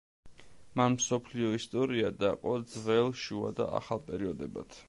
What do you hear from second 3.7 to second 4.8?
ახალ პერიოდებად.